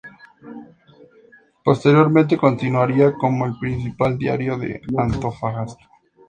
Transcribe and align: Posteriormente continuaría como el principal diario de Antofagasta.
Posteriormente 1.63 2.35
continuaría 2.35 3.13
como 3.13 3.45
el 3.45 3.59
principal 3.59 4.17
diario 4.17 4.57
de 4.57 4.81
Antofagasta. 4.97 5.89